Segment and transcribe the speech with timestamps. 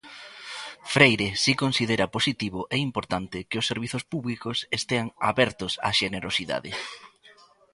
[0.93, 6.71] Freire si considera positivo e importante que os servizos públicos estean abertos á xenerosidade.